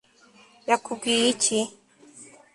yakubwiye 0.69 1.21
iki 1.33 1.59